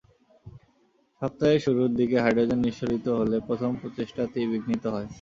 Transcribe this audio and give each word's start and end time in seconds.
সপ্তাহের 1.21 1.63
শুরুর 1.65 1.89
দিকে 1.99 2.17
হাইড্রোজেন 2.23 2.59
নিঃসরিত 2.65 3.05
হলে 3.19 3.37
প্রথম 3.47 3.71
প্রচেষ্টাটি 3.81 4.39
বিঘ্নিত 4.51 4.83
হয়। 4.93 5.07